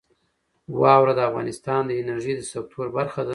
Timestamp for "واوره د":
0.81-1.19